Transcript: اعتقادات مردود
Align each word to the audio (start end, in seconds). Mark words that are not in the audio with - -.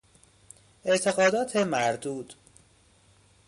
اعتقادات 0.85 1.55
مردود 1.57 2.35